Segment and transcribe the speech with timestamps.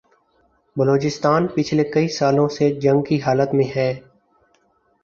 [0.75, 3.91] بلوچستان پچھلے کئی سالوں سے جنگ کی حالت میں ہے